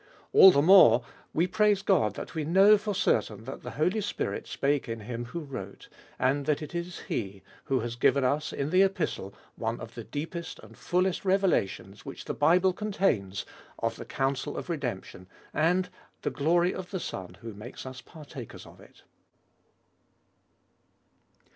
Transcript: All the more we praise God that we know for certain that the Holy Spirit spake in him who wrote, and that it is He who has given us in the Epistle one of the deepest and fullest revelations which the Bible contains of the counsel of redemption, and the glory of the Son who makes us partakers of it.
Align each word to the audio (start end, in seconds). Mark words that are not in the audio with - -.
All 0.33 0.49
the 0.49 0.63
more 0.63 1.05
we 1.31 1.45
praise 1.45 1.83
God 1.83 2.15
that 2.15 2.33
we 2.33 2.43
know 2.43 2.75
for 2.75 2.95
certain 2.95 3.43
that 3.43 3.61
the 3.61 3.69
Holy 3.77 4.01
Spirit 4.01 4.47
spake 4.47 4.89
in 4.89 5.01
him 5.01 5.25
who 5.25 5.41
wrote, 5.41 5.89
and 6.17 6.47
that 6.47 6.63
it 6.63 6.73
is 6.73 7.01
He 7.01 7.43
who 7.65 7.81
has 7.81 7.95
given 7.95 8.23
us 8.23 8.51
in 8.51 8.71
the 8.71 8.81
Epistle 8.81 9.31
one 9.57 9.79
of 9.79 9.93
the 9.93 10.03
deepest 10.03 10.57
and 10.57 10.75
fullest 10.75 11.23
revelations 11.23 12.03
which 12.03 12.25
the 12.25 12.33
Bible 12.33 12.73
contains 12.73 13.45
of 13.77 13.95
the 13.95 14.05
counsel 14.05 14.57
of 14.57 14.69
redemption, 14.71 15.27
and 15.53 15.89
the 16.23 16.31
glory 16.31 16.73
of 16.73 16.89
the 16.89 16.99
Son 16.99 17.37
who 17.41 17.53
makes 17.53 17.85
us 17.85 18.01
partakers 18.01 18.65
of 18.65 18.79
it. 18.81 19.03